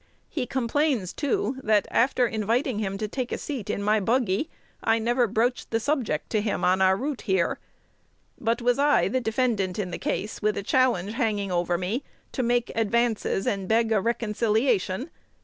[0.29, 4.49] He complains, too, that, after inviting him to take a seat in my buggy,
[4.83, 7.59] I never broached the subject to him on our route here.
[8.39, 12.41] But was I, the defendant in the case, with a challenge hanging over me, to
[12.41, 15.11] make advances, and beg a reconciliation?